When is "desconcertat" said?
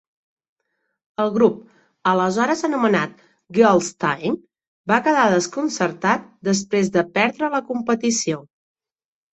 5.37-6.29